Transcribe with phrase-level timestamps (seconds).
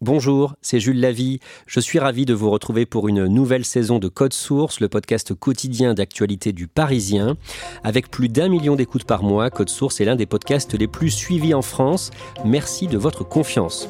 [0.00, 1.38] Bonjour, c'est Jules Lavie.
[1.66, 5.34] Je suis ravi de vous retrouver pour une nouvelle saison de Code Source, le podcast
[5.34, 7.36] quotidien d'actualité du Parisien.
[7.84, 11.10] Avec plus d'un million d'écoutes par mois, Code Source est l'un des podcasts les plus
[11.10, 12.10] suivis en France.
[12.44, 13.88] Merci de votre confiance.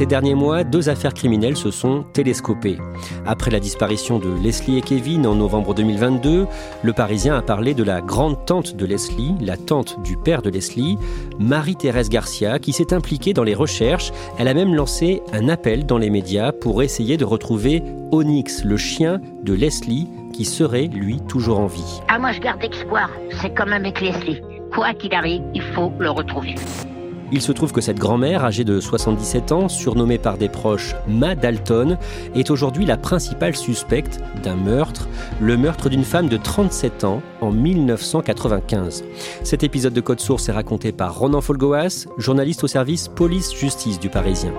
[0.00, 2.78] Ces derniers mois, deux affaires criminelles se sont télescopées.
[3.26, 6.46] Après la disparition de Leslie et Kevin en novembre 2022,
[6.82, 10.48] le Parisien a parlé de la grande tante de Leslie, la tante du père de
[10.48, 10.96] Leslie,
[11.38, 14.10] Marie-Thérèse Garcia, qui s'est impliquée dans les recherches.
[14.38, 18.78] Elle a même lancé un appel dans les médias pour essayer de retrouver Onyx, le
[18.78, 22.00] chien de Leslie, qui serait, lui, toujours en vie.
[22.08, 23.10] Ah, moi, je garde espoir.
[23.42, 24.40] C'est comme avec Leslie.
[24.72, 26.54] Quoi qu'il arrive, il faut le retrouver.
[27.32, 31.34] Il se trouve que cette grand-mère, âgée de 77 ans, surnommée par des proches Ma
[31.34, 31.96] Dalton,
[32.34, 35.08] est aujourd'hui la principale suspecte d'un meurtre,
[35.40, 39.04] le meurtre d'une femme de 37 ans en 1995.
[39.44, 44.08] Cet épisode de Code Source est raconté par Ronan Folgoas, journaliste au service police-justice du
[44.08, 44.52] Parisien.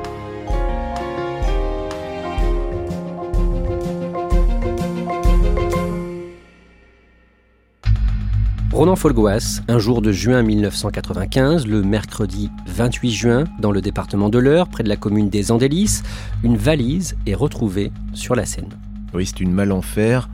[8.82, 14.40] Ronan Folgoas, un jour de juin 1995, le mercredi 28 juin, dans le département de
[14.40, 16.02] l'Eure, près de la commune des Andélis,
[16.42, 18.70] une valise est retrouvée sur la Seine.
[19.14, 20.32] Oui, c'est une malle en fer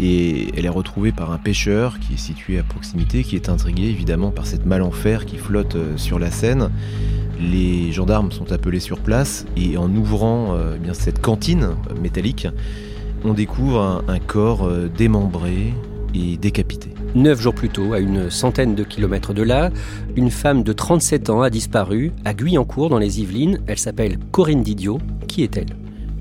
[0.00, 3.84] et elle est retrouvée par un pêcheur qui est situé à proximité, qui est intrigué
[3.84, 6.70] évidemment par cette malle en fer qui flotte euh, sur la Seine.
[7.38, 12.48] Les gendarmes sont appelés sur place et en ouvrant euh, bien cette cantine métallique,
[13.24, 15.72] on découvre un corps euh, démembré
[16.12, 16.93] et décapité.
[17.14, 19.70] Neuf jours plus tôt, à une centaine de kilomètres de là,
[20.16, 23.60] une femme de 37 ans a disparu à Guyancourt dans les Yvelines.
[23.68, 24.98] Elle s'appelle Corinne Didio.
[25.28, 25.68] Qui est-elle?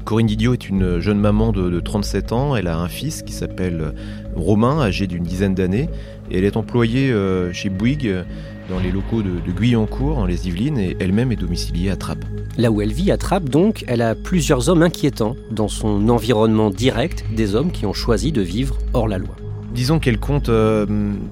[0.06, 2.56] Corinne Didio est une jeune maman de, 37 ans.
[2.56, 3.96] Elle a un fils qui s'appelle
[4.36, 5.90] Romain, âgé d'une dizaine d'années.
[6.30, 8.24] Et elle est employée euh, chez Bouygues
[8.70, 12.26] dans les locaux de, de Guyancourt, dans les Yvelines, et elle-même est domiciliée à Trappes.
[12.60, 16.70] Là où elle vit, à Trappes, donc, elle a plusieurs hommes inquiétants dans son environnement
[16.70, 19.36] direct, des hommes qui ont choisi de vivre hors la loi.
[19.74, 20.86] Disons qu'elle compte euh,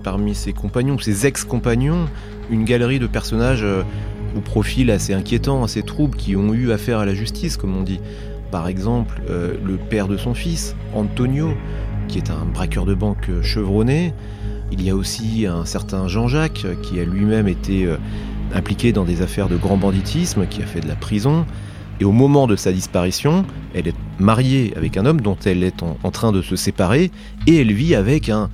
[0.03, 2.07] parmi ses compagnons, ses ex-compagnons,
[2.49, 3.83] une galerie de personnages euh,
[4.35, 7.83] au profil assez inquiétant, assez trouble, qui ont eu affaire à la justice, comme on
[7.83, 7.99] dit.
[8.49, 11.53] Par exemple, euh, le père de son fils, Antonio,
[12.07, 14.13] qui est un braqueur de banque chevronné.
[14.71, 17.87] Il y a aussi un certain Jean-Jacques, qui a lui-même été
[18.53, 21.45] impliqué dans des affaires de grand banditisme, qui a fait de la prison.
[21.99, 25.83] Et au moment de sa disparition, elle est mariée avec un homme dont elle est
[25.83, 27.11] en, train de se séparer
[27.47, 28.49] et elle vit avec un,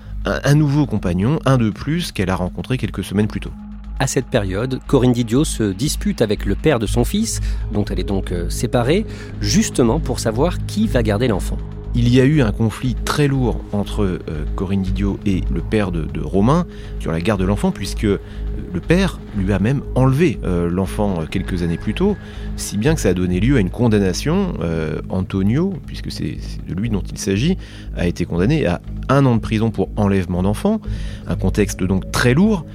[0.55, 3.51] nouveau compagnon, un de plus qu'elle a rencontré quelques semaines plus tôt.
[3.99, 7.41] À cette période, Corinne Didio se dispute avec le père de son fils,
[7.73, 9.05] dont elle est donc euh, séparée,
[9.41, 11.57] justement pour savoir qui va garder l'enfant.
[11.95, 14.19] Il y a eu un conflit très lourd entre euh,
[14.55, 16.67] Corinne Didio et le père de, Romain
[16.99, 18.05] sur la garde de l'enfant, puisque
[18.73, 22.15] le père lui a même enlevé euh, l'enfant quelques années plus tôt,
[22.55, 24.53] si bien que ça a donné lieu à une condamnation.
[25.09, 27.57] Antonio, puisque c'est de lui dont il s'agit,
[27.95, 30.81] a été condamné à un an de prison pour enlèvement d'enfant,
[31.27, 32.65] un contexte donc très lourd.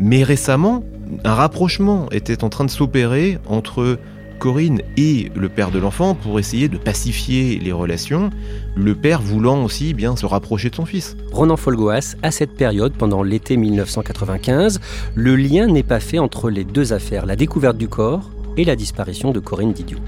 [0.00, 0.84] Mais récemment,
[1.24, 3.98] un rapprochement était en train de s'opérer entre
[4.42, 8.30] Corinne et le père de l'enfant pour essayer de pacifier les relations,
[8.74, 11.16] le père voulant aussi bien se rapprocher de son fils.
[11.30, 14.80] Ronan Folgoas, à cette période, pendant l'été 1995,
[15.14, 18.74] le lien n'est pas fait entre les deux affaires, la découverte du corps et la
[18.74, 19.98] disparition de Corinne Didio.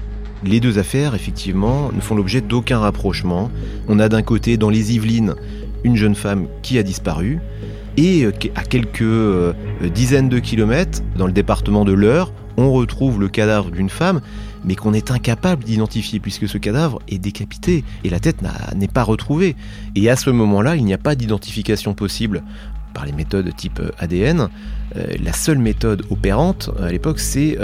[0.43, 3.49] Les deux affaires, effectivement, ne font l'objet d'aucun rapprochement.
[3.87, 5.35] On a d'un côté, dans les Yvelines,
[5.85, 7.39] une jeune femme qui a disparu,
[7.95, 9.53] et euh, à quelques euh,
[9.93, 14.21] dizaines de kilomètres, dans le département de l'Eure, on retrouve le cadavre d'une femme,
[14.63, 18.37] mais qu'on est incapable d'identifier puisque ce cadavre est décapité et la tête
[18.75, 19.55] n'est pas retrouvée.
[19.95, 22.43] Et à ce moment-là, il n'y a pas d'identification possible
[22.93, 24.47] par les méthodes type ADN.
[24.95, 27.57] la seule méthode opérante à l'époque, c'est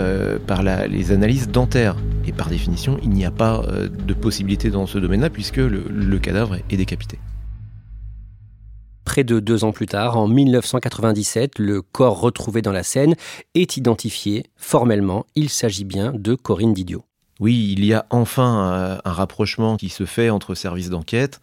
[0.46, 1.96] par les analyses dentaires.
[2.26, 3.64] Et par définition, il n'y a pas
[4.06, 7.18] de possibilité dans ce domaine-là puisque le cadavre est décapité.
[9.06, 13.15] Près de deux ans plus tard, en 1997, le corps retrouvé dans la Seine
[13.56, 15.25] est identifié formellement.
[15.36, 17.03] Il s'agit bien de Corinne Didio.
[17.42, 21.42] Oui, il y a enfin euh, un rapprochement qui se fait entre services d'enquête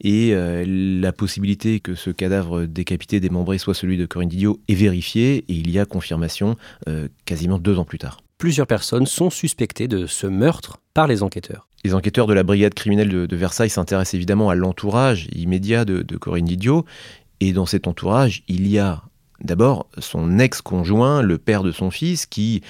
[0.00, 4.74] et euh, la possibilité que ce cadavre décapité, démembré, soit celui de Corinne Didio est
[4.74, 6.56] vérifiée et il y a confirmation
[6.88, 8.20] euh, quasiment deux ans plus tard.
[8.38, 11.68] Plusieurs personnes sont suspectées de ce meurtre par les enquêteurs.
[11.84, 16.46] Les enquêteurs de la brigade criminelle de, Versailles s'intéressent évidemment à l'entourage immédiat de, Corinne
[16.46, 16.86] Didio.
[17.40, 19.02] Et dans cet entourage, il y a
[19.44, 22.62] D'abord, son ex-conjoint, le père de son fils, qui,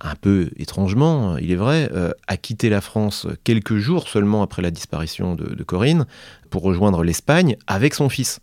[0.00, 4.62] un peu étrangement, il est vrai, euh, a quitté la France quelques jours seulement après
[4.62, 6.06] la disparition de, Corinne
[6.48, 8.40] pour rejoindre l'Espagne avec son fils.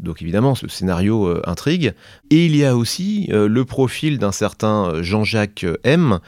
[0.00, 1.92] Donc évidemment, ce scénario euh, intrigue.
[2.30, 6.20] Et il y a aussi euh, le profil d'un certain Jean-Jacques M,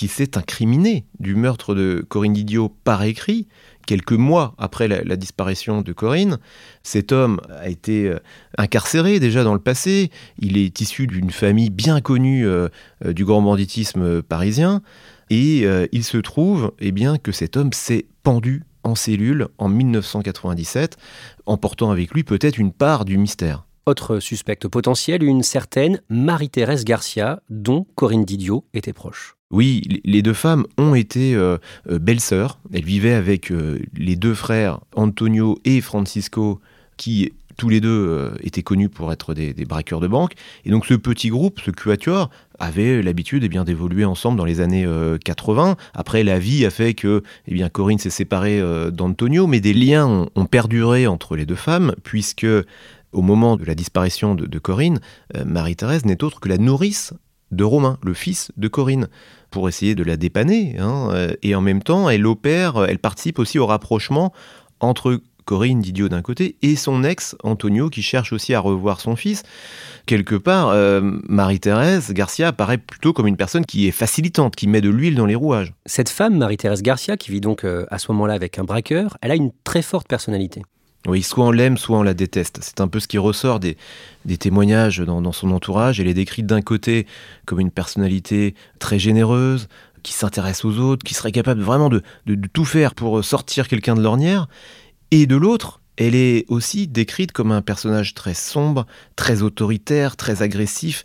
[0.00, 3.48] qui s'est incriminé du meurtre de Corinne Didio par écrit,
[3.86, 6.38] quelques mois après la, disparition de Corinne.
[6.82, 8.18] Cet homme a été euh,
[8.56, 10.10] incarcéré déjà dans le passé.
[10.38, 12.70] Il est issu d'une famille bien connue euh,
[13.04, 14.80] euh, du grand banditisme parisien.
[15.28, 20.96] Et il se trouve eh bien, que cet homme s'est pendu en cellule en 1997,
[21.44, 23.66] emportant avec lui peut-être une part du mystère.
[23.84, 29.36] Autre suspecte potentiel, une certaine Marie-Thérèse Garcia, dont Corinne Didio était proche.
[29.50, 31.58] Oui, les deux femmes ont été euh,
[31.90, 32.60] euh, belles-sœurs.
[32.72, 36.60] Elles vivaient avec euh, les deux frères Antonio et Francisco,
[36.96, 40.32] qui tous les deux étaient connus pour être des, braqueurs de banque.
[40.64, 44.62] Et donc ce petit groupe, ce quatuor, avait l'habitude eh bien d'évoluer ensemble dans les
[44.62, 44.86] années
[45.22, 45.76] 80.
[45.92, 48.62] Après, la vie a fait que eh bien, Corinne s'est séparée
[48.92, 52.46] d'Antonio, mais des liens ont, perduré entre les deux femmes, puisque
[53.12, 54.98] au moment de la disparition de, Corinne,
[55.44, 57.12] Marie-Thérèse n'est autre que la nourrice
[57.50, 59.08] de Romain, le fils de Corinne
[59.50, 60.76] pour essayer de la dépanner.
[60.78, 64.32] Hein, euh, et en même temps, elle opère, elle participe aussi au rapprochement
[64.80, 69.16] entre Corinne Didio d'un côté et son ex Antonio qui cherche aussi à revoir son
[69.16, 69.42] fils.
[70.06, 74.80] Quelque part, euh, Marie-Thérèse Garcia apparaît plutôt comme une personne qui est facilitante, qui met
[74.80, 75.74] de l'huile dans les rouages.
[75.86, 79.32] Cette femme, Marie-Thérèse Garcia, qui vit donc euh, à ce moment-là avec un braqueur, elle
[79.32, 80.62] a une très forte personnalité.
[81.06, 82.58] Oui, soit on l'aime, soit on la déteste.
[82.60, 83.76] C'est un peu ce qui ressort des,
[84.38, 85.98] témoignages dans, son entourage.
[85.98, 87.06] Elle est décrite d'un côté
[87.46, 89.68] comme une personnalité très généreuse,
[90.02, 92.02] qui s'intéresse aux autres, qui serait capable vraiment de,
[92.52, 94.46] tout faire pour sortir quelqu'un de l'ornière.
[95.10, 98.86] Et de l'autre, elle est aussi décrite comme un personnage très sombre,
[99.16, 101.04] très autoritaire, très agressif,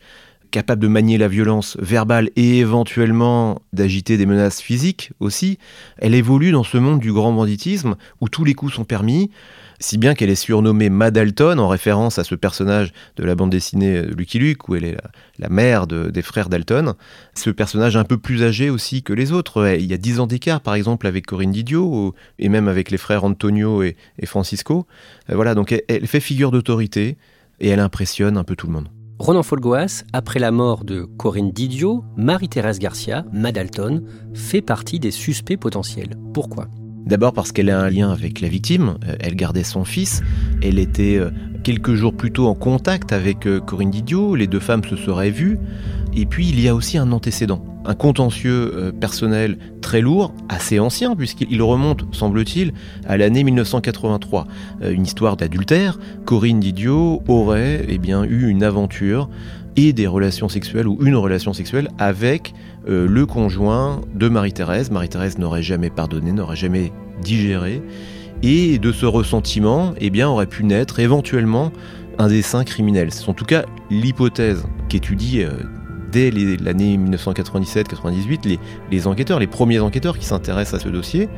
[0.51, 5.57] capable de manier la violence verbale et éventuellement d'agiter des menaces physiques aussi.
[5.98, 9.31] Elle évolue dans ce monde du grand banditisme où tous les coups sont permis
[9.80, 14.01] si bien qu'elle est surnommée Madalton en référence à ce personnage de la bande dessinée
[14.04, 14.98] Lucky Luke, où elle est
[15.39, 16.94] la, mère des frères Dalton.
[17.33, 19.75] Ce personnage un peu plus âgé aussi que les autres.
[19.77, 22.98] Il y a 10 ans d'écart, par exemple, avec Corinne Didio, et même avec les
[22.98, 23.95] frères Antonio et,
[24.25, 24.88] Francisco.
[25.30, 27.18] Euh, voilà, donc elle, fait figure d'autorité,
[27.60, 28.89] et elle impressionne un peu tout le monde.
[29.18, 35.57] Ronan Folgoas, après la mort de Corinne Didio, Marie-Thérèse Garcia, Madalton, fait partie des suspects
[35.57, 36.18] potentiels.
[36.33, 36.68] Pourquoi?
[37.06, 40.24] D'abord parce qu'elle a un lien avec la victime, euh, elle gardait son fils,
[40.63, 41.30] elle était euh,
[41.62, 45.30] quelques jours plus tôt en contact avec euh, Corinne Didio, les deux femmes se seraient
[45.30, 45.60] vues,
[46.15, 51.15] et puis il y a aussi un antécédent, un contentieux personnel très lourd, assez ancien
[51.15, 52.74] puisqu'il remonte, semble-t-il,
[53.06, 54.48] à l'année 1983.
[54.89, 59.29] Une histoire d'adultère, Corinne Didio aurait eh bien, eu une aventure
[59.75, 62.53] et des relations sexuelles ou une relation sexuelle avec
[62.88, 64.91] le conjoint de Marie-Thérèse.
[64.91, 67.81] Marie-Thérèse n'aurait jamais pardonné, n'aurait jamais digéré.
[68.43, 71.72] Et de ce ressentiment, eh bien, aurait pu naître éventuellement
[72.17, 73.12] un dessin criminel.
[73.12, 75.51] C'est en tout cas l'hypothèse qu'étudie euh,
[76.12, 78.60] dès l'année 1997-98
[78.91, 81.29] les, enquêteurs, les premiers enquêteurs qui s'intéressent à ce dossier.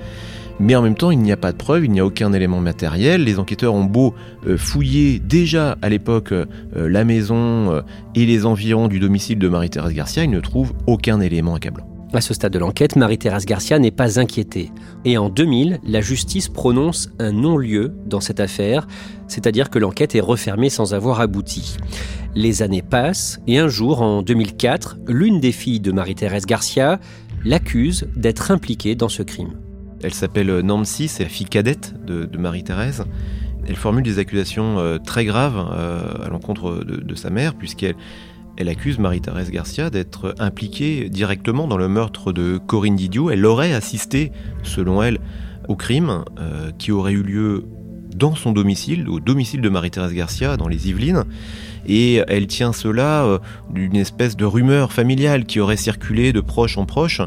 [0.60, 2.60] Mais en même temps, il n'y a pas de preuve, il n'y a aucun élément
[2.60, 3.24] matériel.
[3.24, 4.16] Les enquêteurs ont beau
[4.48, 7.84] euh, fouiller déjà à l'époque euh, la maison
[8.16, 11.87] et les environs du domicile de Marie-Thérèse Garcia, ils ne trouvent aucun élément accablant.
[12.14, 14.72] À ce stade de l'enquête, Marie-Thérèse Garcia n'est pas inquiétée.
[15.04, 18.88] Et en 2000, la justice prononce un non-lieu dans cette affaire,
[19.28, 21.76] c'est-à-dire que l'enquête est refermée sans avoir abouti.
[22.34, 27.00] Les années passent et un jour, en 2004, l'une des filles de Marie-Thérèse Garcia
[27.44, 29.54] l'accuse d'être impliquée dans ce crime.
[30.02, 33.04] Elle s'appelle euh, Nancy, c'est la fille cadette de, Marie-Thérèse.
[33.68, 37.96] Elle formule des accusations euh, très graves euh, à l'encontre de, sa mère, puisqu'elle
[38.58, 43.30] elle accuse Marie-Thérèse Garcia d'être impliquée directement dans le meurtre de Corinne Didio.
[43.30, 44.32] Elle aurait assisté,
[44.64, 45.20] selon elle,
[45.68, 46.24] au crime
[46.78, 47.66] qui aurait eu lieu
[48.18, 51.24] dans son domicile, au domicile de Marie-Thérèse Garcia, dans les Yvelines.
[51.88, 56.78] et elle tient cela euh, d'une espèce de rumeur familiale qui aurait circulé de proche
[56.78, 57.22] en proche.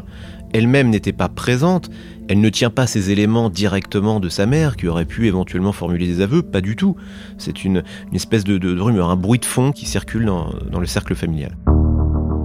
[0.53, 1.89] Elle-même n'était pas présente,
[2.27, 6.07] elle ne tient pas ces éléments directement de sa mère qui aurait pu éventuellement formuler
[6.07, 6.95] des aveux, pas du tout.
[7.37, 11.55] C'est une, espèce de, rumeur, un bruit de fond qui circule dans le cercle familial.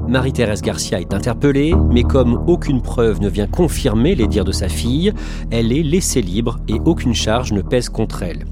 [0.09, 4.69] Marie-Thérèse Garcia est interpellée, mais comme aucune preuve ne vient confirmer les dires de sa
[4.69, 5.13] fille,
[5.51, 8.45] elle est laissée libre et aucune charge ne pèse contre elle.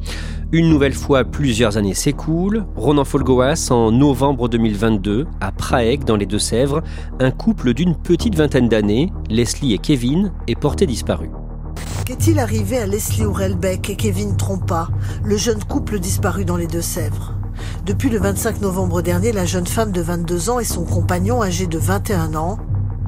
[0.50, 2.64] Une nouvelle fois, plusieurs années s'écoulent.
[2.76, 6.82] Ronan Folgoas, en novembre 2022, à Prague, dans les Deux-Sèvres,
[7.20, 11.30] un couple d'une petite vingtaine d'années, Leslie et Kevin, est porté disparu.
[12.04, 14.88] Qu'est-il arrivé à Leslie Ourelbeck et Kevin Trompa,
[15.24, 17.34] le jeune couple disparu dans les Deux-Sèvres?
[17.84, 21.66] Depuis le 25 novembre dernier, la jeune femme de 22 ans et son compagnon âgé
[21.66, 22.58] de 21 ans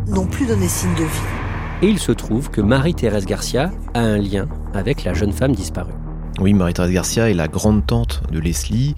[0.07, 1.81] n'ont plus donné signe de vie.
[1.81, 5.95] Et il se trouve que Marie-Thérèse Garcia a un lien avec la jeune femme disparue.
[6.41, 8.95] Oui, Marie-Thérèse Garcia est la grande-tante de Leslie.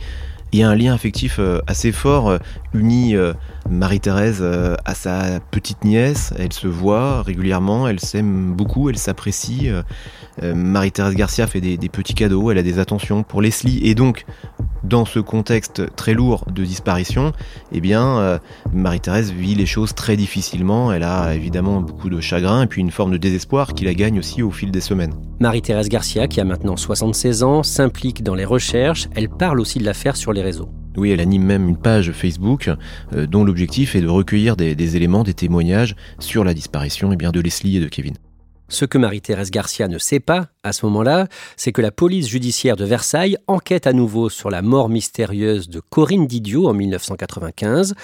[0.53, 2.39] Il y a un lien affectif euh, assez fort, euh,
[2.73, 3.35] uni euh,
[3.69, 6.33] Marie-Thérèse à sa petite nièce.
[6.39, 9.71] Elle se voit régulièrement, elle s'aime beaucoup, elle s'apprécie.
[10.43, 13.81] Marie-Thérèse Garcia fait des, petits cadeaux, elle a des attentions pour Leslie.
[13.87, 14.25] Et donc,
[14.85, 17.33] dans ce contexte très lourd de disparition,
[17.73, 18.41] eh bien,
[18.73, 20.93] Marie-Thérèse vit les choses très difficilement.
[20.93, 24.19] Elle a évidemment beaucoup de chagrin et puis une forme de désespoir qui la gagne
[24.19, 25.13] aussi au fil des semaines.
[25.41, 29.09] Marie-Thérèse Garcia, qui a maintenant 76 ans, s'implique dans les recherches.
[29.15, 30.69] Elle parle aussi de l'affaire sur les réseaux.
[30.97, 32.71] Oui, elle anime même une page Facebook
[33.13, 37.31] euh, dont l'objectif est de recueillir des, éléments, des témoignages sur la disparition eh bien,
[37.31, 38.15] de Leslie et de Kevin.
[38.71, 42.77] Ce que Marie-Thérèse Garcia ne sait pas, à ce moment-là, c'est que la police judiciaire
[42.77, 47.95] de Versailles enquête à nouveau sur la mort mystérieuse de Corinne Didio en 1995,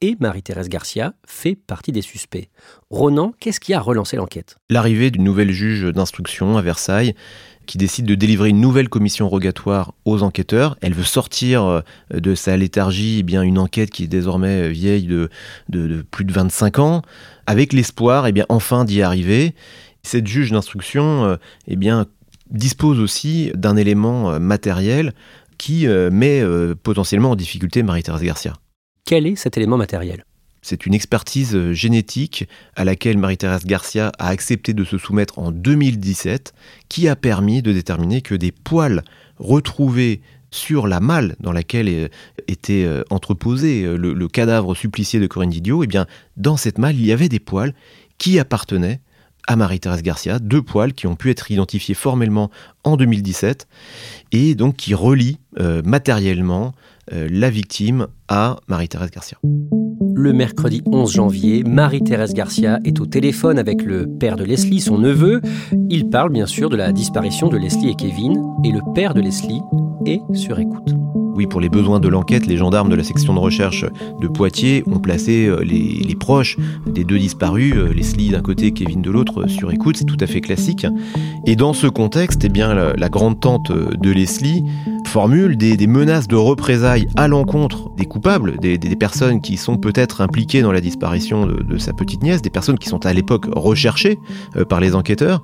[0.00, 2.48] et Marie-Thérèse Garcia fait partie des suspects.
[2.90, 4.56] Ronan, qu'est-ce qui a relancé l'enquête?
[4.70, 7.14] L'arrivée d'une nouvelle juge d'instruction à Versailles
[7.66, 10.76] qui décide de délivrer une nouvelle commission rogatoire aux enquêteurs.
[10.80, 11.80] Elle veut sortir euh,
[12.12, 15.28] de sa léthargie eh bien une enquête qui est désormais vieille de,
[15.68, 17.02] de, plus de 25 ans,
[17.46, 19.54] avec l'espoir eh enfin d'y arriver.
[20.08, 21.36] Cette juge d'instruction euh,
[21.66, 22.06] eh bien
[22.50, 25.12] dispose aussi d'un élément euh, matériel
[25.58, 26.40] qui met
[26.84, 28.52] potentiellement en difficulté Marie-Thérèse Garcia.
[29.04, 30.22] Quel est cet élément matériel?
[30.62, 35.52] C'est une expertise euh, génétique à laquelle Marie-Thérèse Garcia a accepté de se soumettre en
[35.52, 36.52] 2017,
[36.88, 39.02] qui a permis de déterminer que des poils
[39.38, 42.08] retrouvés sur la malle dans laquelle euh,
[42.48, 46.96] était euh, entreposé le, cadavre supplicié de Corinne Didio, et eh bien, dans cette malle,
[46.96, 47.74] il y avait des poils
[48.18, 49.00] qui appartenaient
[49.48, 52.50] à Marie-Thérèse Garcia, deux poils qui ont pu être identifiés formellement
[52.84, 53.66] en 2017
[54.30, 55.38] et donc qui relient
[55.84, 56.72] matériellement
[57.10, 59.38] la victime à Marie-Thérèse Garcia
[60.18, 64.98] le mercredi 11 janvier, Marie-Thérèse Garcia est au téléphone avec le père de Leslie, son
[64.98, 65.40] neveu.
[65.90, 69.20] Il parle bien sûr de la disparition de Leslie et Kevin, et le père de
[69.20, 69.60] Leslie
[70.06, 70.97] est sur écoute.
[71.38, 73.84] Oui, pour les besoins de l'enquête, les gendarmes de la section de recherche
[74.20, 79.02] de Poitiers ont placé euh, les, proches des deux disparus, euh, Leslie d'un côté, Kevin
[79.02, 79.98] de l'autre, sur écoute.
[79.98, 80.84] C'est tout à fait classique.
[81.46, 84.64] Et dans ce contexte, eh la, grande tante de Leslie
[85.06, 90.62] formule des, menaces de représailles à l'encontre des coupables, des, personnes qui sont peut-être impliquées
[90.62, 94.18] dans la disparition de, sa petite nièce, des personnes qui sont à l'époque recherchées
[94.56, 95.40] euh, par les enquêteurs.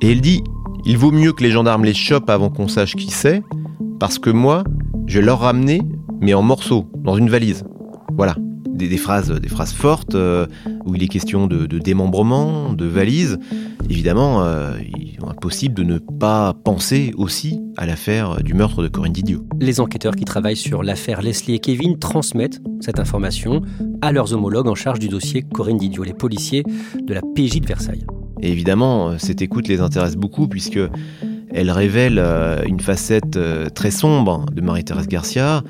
[0.00, 0.42] Et elle dit
[0.84, 3.42] il vaut mieux que les gendarmes les chopent avant qu'on sache qui c'est,
[3.98, 4.64] parce que moi,
[5.06, 5.80] je leur ramener,
[6.20, 7.64] mais en morceaux, dans une valise.
[8.16, 8.36] Voilà.
[8.66, 10.46] Des, phrases, des phrases fortes, euh,
[10.84, 13.38] où il est question de, démembrement, de valise.
[13.88, 18.88] Évidemment, euh, il est impossible de ne pas penser aussi à l'affaire du meurtre de
[18.88, 19.46] Corinne Didio.
[19.60, 23.62] Les enquêteurs qui travaillent sur l'affaire Leslie et Kevin transmettent cette information
[24.02, 26.62] à leurs homologues en charge du dossier Corinne Didio, les policiers
[27.02, 28.04] de la PJ de Versailles.
[28.42, 30.80] Et évidemment, cette écoute les intéresse beaucoup puisque
[31.56, 35.64] elle révèle euh, une facette euh, très sombre de Marie-Thérèse Garcia,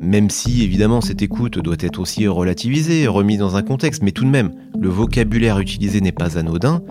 [0.00, 4.24] même si évidemment cette écoute doit être aussi relativisée, remise dans un contexte, mais tout
[4.24, 6.82] de même, le vocabulaire utilisé n'est pas anodin,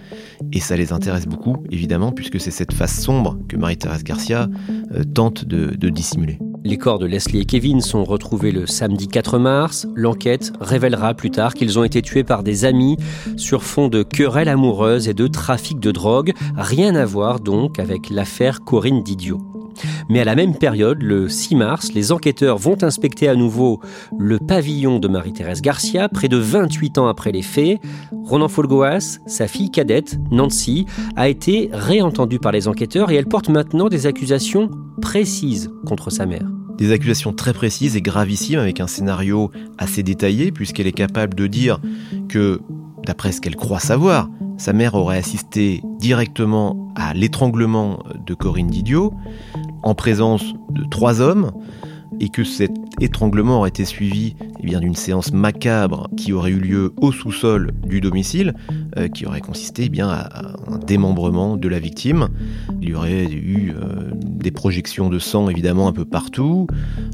[0.54, 4.48] et ça les intéresse beaucoup, évidemment, puisque c'est cette face sombre que Marie-Thérèse Garcia
[4.94, 6.38] euh, tente de dissimuler.
[6.66, 9.86] Les corps de Leslie et Kevin sont retrouvés le samedi 4 mars.
[9.94, 12.98] L'enquête révélera plus tard qu'ils ont été tués par des amis
[13.38, 16.34] sur fond de querelles amoureuses et de trafic de drogue.
[16.58, 19.40] Rien à voir donc avec l'affaire Corinne Didio.
[20.10, 23.80] Mais à la même période, le 6 mars, les enquêteurs vont inspecter à nouveau
[24.18, 27.80] le pavillon de Marie-Thérèse Garcia, près de 28 ans après les faits.
[28.24, 33.50] Ronan Folgoas, sa fille cadette, Nancy, a été réentendue par les enquêteurs et elle porte
[33.50, 36.55] maintenant des accusations précises contre sa mère.
[36.78, 41.48] Des accusations très précises et gravissimes avec un scénario assez détaillé puisqu'elle est capable de
[41.48, 41.80] dire
[42.28, 42.62] que,
[43.06, 49.14] d'après ce qu'elle croit savoir, sa mère aurait assisté directement à l'étranglement de Corinne Didio
[49.84, 51.52] en présence de trois hommes
[52.20, 56.60] et que cet étranglement aurait été suivi eh bien, d'une séance macabre qui aurait eu
[56.60, 58.54] lieu au sous-sol du domicile,
[58.98, 62.30] euh, qui aurait consisté eh bien, à, un démembrement de la victime.
[62.82, 66.68] Il y aurait eu euh, des projections de sang évidemment un peu partout,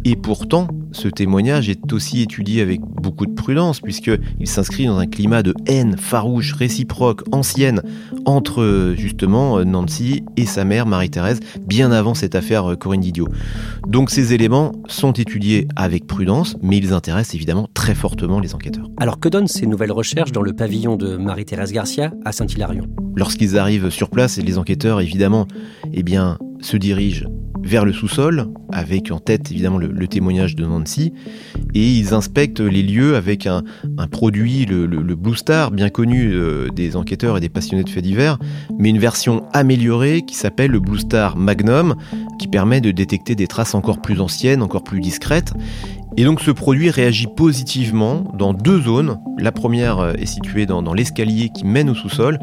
[0.05, 5.07] et pourtant ce témoignage est aussi étudié avec beaucoup de prudence, puisqu'il s'inscrit dans un
[5.07, 7.81] climat de haine farouche, réciproque, ancienne,
[8.25, 13.27] entre justement Nancy et sa mère Marie-Thérèse, bien avant cette affaire Corinne Didio.
[13.87, 18.87] Donc ces éléments sont étudiés avec prudence, mais ils intéressent évidemment très fortement les enquêteurs.
[18.97, 22.87] Alors que donnent ces nouvelles recherches dans le pavillon de Marie-Thérèse Garcia à Saint-Hilarion?
[23.15, 25.47] Lorsqu'ils arrivent sur place, les enquêteurs évidemment
[25.93, 27.27] eh bien, se dirigent
[27.63, 31.13] vers le sous-sol, avec en tête évidemment le, témoignage de Nancy,
[31.73, 33.63] et ils inspectent les lieux avec un,
[34.11, 38.39] produit, le, Blue Star, bien connu euh, des enquêteurs et des passionnés de faits divers,
[38.77, 41.95] mais une version améliorée qui s'appelle le Blue Star Magnum,
[42.39, 45.53] qui permet de détecter des traces encore plus anciennes, encore plus discrètes.
[46.17, 49.17] Et donc ce produit réagit positivement dans deux zones.
[49.37, 52.39] La première euh, est située dans, dans l'escalier qui mène au sous-sol,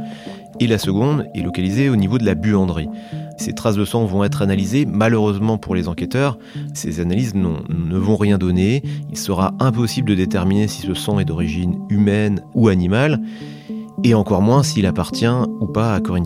[0.61, 2.89] et la seconde est localisée au niveau de la buanderie.
[3.39, 4.85] Ces traces de sang vont être analysées.
[4.85, 6.39] Malheureusement pour les enquêteurs,
[6.75, 8.83] ces analyses ne vont rien donner.
[9.11, 13.21] Il sera impossible de déterminer si ce sang est d'origine humaine ou animale,
[14.05, 15.27] et encore moins s'il appartient
[15.61, 16.19] ou pas à Corinne.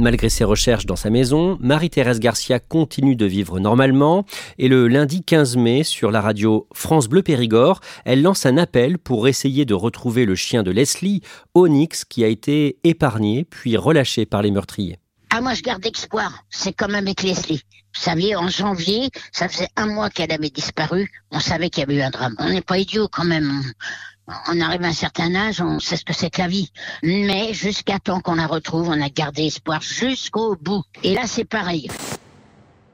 [0.00, 4.24] Malgré ses recherches dans sa maison, Marie-Thérèse Garcia continue de vivre normalement
[4.56, 8.96] et le lundi 15 mai, sur la radio France Bleu Périgord, elle lance un appel
[8.96, 11.20] pour essayer de retrouver le chien de Leslie,
[11.54, 14.98] Onyx, qui a été épargné puis relâché par les meurtriers.
[15.28, 16.44] Ah, moi, je garde espoir.
[16.48, 17.60] C'est comme avec Leslie.
[17.94, 21.10] Vous saviez, en janvier, ça faisait un mois qu'elle avait disparu.
[21.30, 22.36] On savait qu'il y avait eu un drame.
[22.38, 23.62] On n'est pas idiot quand même
[24.48, 26.70] on arrive à un certain âge, on sait ce que c'est que la vie.
[27.02, 30.82] Mais jusqu'à temps qu'on la retrouve, on a gardé espoir jusqu'au bout.
[31.02, 31.88] Et là, c'est pareil.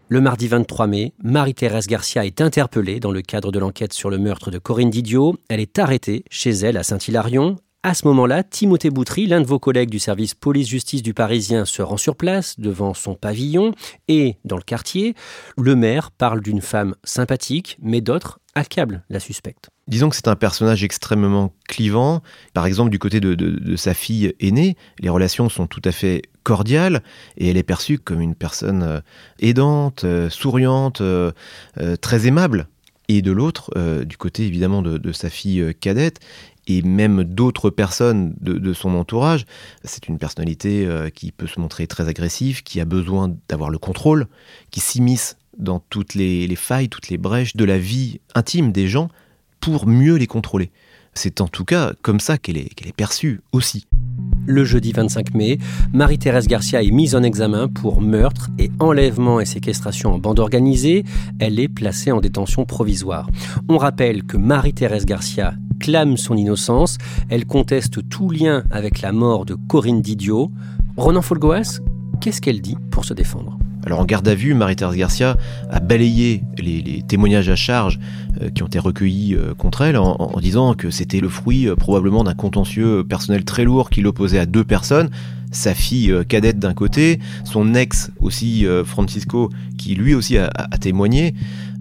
[0.08, 4.18] Le mardi 23 mai, Marie-Thérèse Garcia est interpellée dans le cadre de l'enquête sur le
[4.18, 5.36] meurtre de Corinne Didio.
[5.48, 7.56] Elle est arrêtée chez elle à Saint-Hilarion.
[7.82, 11.82] À ce moment-là, Timothée Boutry, l'un de vos collègues du service police-justice du Parisien, se
[11.82, 13.74] rend sur place devant son pavillon
[14.08, 15.14] et, dans le quartier,
[15.56, 19.68] le maire parle d'une femme sympathique, mais d'autres accablent la suspecte.
[19.86, 22.22] Disons que c'est un personnage extrêmement clivant.
[22.54, 27.02] Par exemple, du côté de, sa fille aînée, les relations sont tout à fait cordiales
[27.36, 29.00] et elle est perçue comme une personne euh,
[29.40, 31.32] aidante, euh, souriante, euh,
[32.00, 32.66] très aimable.
[33.08, 33.70] Et de l'autre,
[34.02, 36.18] du côté évidemment de, sa fille cadette,
[36.66, 39.46] et même d'autres personnes de, son entourage.
[39.84, 44.26] C'est une personnalité qui peut se montrer très agressive, qui a besoin d'avoir le contrôle,
[44.70, 49.08] qui s'immisce dans toutes les, failles, toutes les brèches de la vie intime des gens
[49.60, 50.70] pour mieux les contrôler.
[51.14, 53.86] C'est en tout cas comme ça qu'elle est, est perçue aussi.
[54.46, 55.58] Le jeudi 25 mai,
[55.92, 61.04] Marie-Thérèse Garcia est mise en examen pour meurtre et enlèvement et séquestration en bande organisée.
[61.40, 63.28] Elle est placée en détention provisoire.
[63.68, 66.98] On rappelle que Marie-Thérèse Garcia clame son innocence.
[67.28, 70.50] Elle conteste tout lien avec la mort de Corinne Didio.
[70.96, 71.80] Ronan Folgoas,
[72.20, 73.58] qu'est-ce qu'elle dit pour se défendre?
[73.86, 75.36] Alors en garde à vue, Marie-Thérèse Garcia
[75.70, 78.00] a balayé les, témoignages à charge
[78.42, 81.76] euh, qui ont été recueillis euh, contre elle en, disant que c'était le fruit euh,
[81.76, 85.08] probablement d'un contentieux personnel très lourd qui l'opposait à deux personnes
[85.52, 91.34] sa fille cadette d'un côté, son ex aussi Francisco qui lui aussi a témoigné.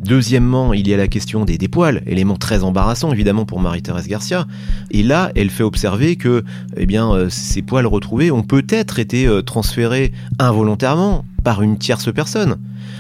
[0.05, 4.45] Deuxièmement, il y a la question des, poils, élément très embarrassant évidemment pour Marie-Thérèse Garcia.
[4.91, 6.43] Et là, elle fait observer que
[6.77, 12.11] eh bien, euh, ces poils retrouvés ont peut-être été euh, transférés involontairement par une tierce
[12.13, 12.57] personne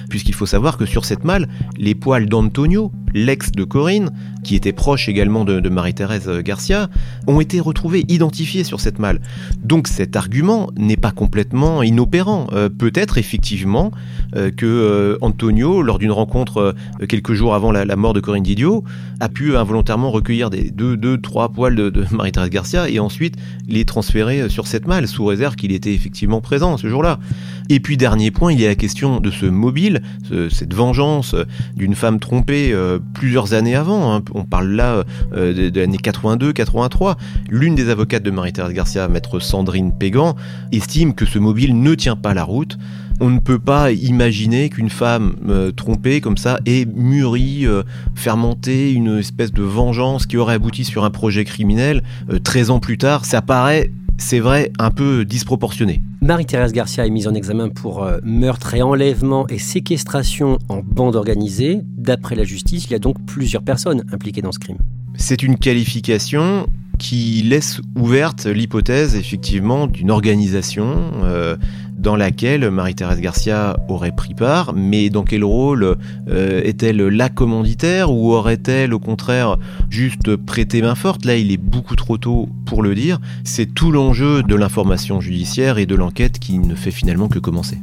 [0.09, 4.11] puisqu'il faut savoir que sur cette malle, les poils d'Antonio, l'ex de Corinne,
[4.43, 6.89] qui était proche également de, Marie-Thérèse Garcia,
[7.27, 9.21] ont été retrouvés, identifiés sur cette malle.
[9.63, 12.47] Donc cet argument n'est pas complètement inopérant.
[12.53, 13.91] Euh, peut-être effectivement
[14.35, 16.75] euh, que euh, Antonio, lors d'une rencontre
[17.07, 18.83] quelques jours avant la, mort de Corinne Didio,
[19.19, 23.35] a pu involontairement recueillir des deux, deux trois poils de, Marie-Thérèse Garcia et ensuite
[23.67, 27.19] les transférer sur cette malle, sous réserve qu'il était effectivement présent ce jour-là.
[27.69, 30.01] Et puis dernier il y a la question de ce mobile,
[30.49, 31.35] cette vengeance
[31.75, 34.13] d'une femme trompée euh, plusieurs années avant.
[34.13, 34.21] Hein.
[34.33, 37.15] On parle là euh, de, l'année 82-83.
[37.49, 40.35] L'une des avocates de Marie-Thérèse Garcia, maître Sandrine Pégan,
[40.71, 42.77] estime que ce mobile ne tient pas la route.
[43.21, 47.65] On ne peut pas imaginer qu'une femme euh, trompée comme ça ait mûri,
[48.13, 52.03] fermenté une espèce de vengeance qui aurait abouti sur un projet criminel
[52.43, 53.25] 13 ans plus tard.
[53.25, 56.01] Ça paraît c'est vrai, un peu disproportionné.
[56.25, 61.15] Marie-Thérèse Garcia est mise en examen pour euh, meurtre et enlèvement et séquestration en bande
[61.15, 61.81] organisée.
[61.83, 64.79] D'après la justice, il y a donc plusieurs personnes impliquées dans ce crime.
[65.19, 66.65] C'est une qualification
[66.97, 71.57] qui laisse ouverte l'hypothèse effectivement d'une organisation euh,
[72.05, 75.97] dans laquelle Marie-Thérèse Garcia aurait pris part, mais dans quel rôle
[76.29, 79.57] euh, Est-elle la commanditaire ou aurait-elle au contraire
[79.89, 81.25] juste prêté main forte?
[81.25, 83.19] Là, il est beaucoup trop tôt pour le dire.
[83.43, 87.79] C'est tout l'enjeu de l'information judiciaire et de l'enquête qui ne fait finalement que commencer.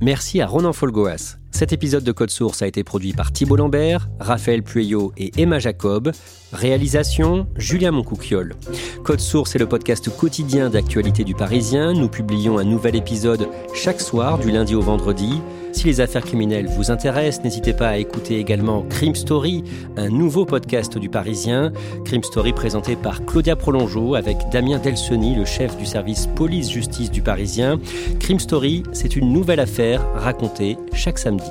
[0.00, 1.38] Merci à Ronan Folgoas.
[1.50, 5.58] Cet épisode de Code Source a été produit par Thibault Lambert, Raphaël Pueyo et Emma
[5.58, 6.12] Jacob.
[6.52, 8.54] Réalisation Julien Moncouquiole.
[9.02, 11.94] Code Source est le podcast quotidien d'actualité du Parisien.
[11.94, 15.40] Nous publions un nouvel épisode chaque soir du lundi au vendredi.
[15.72, 19.64] Si les affaires criminelles vous intéressent, n'hésitez pas à écouter également Crime Story,
[19.96, 21.72] un nouveau podcast du Parisien.
[22.04, 27.22] Crime Story présenté par Claudia Prolongeau avec Damien Delseny, le chef du service police-justice du
[27.22, 27.78] Parisien.
[28.18, 31.50] Crime Story, c'est une nouvelle affaire racontée chaque samedi.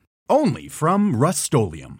[0.31, 1.99] only from Rust-Oleum.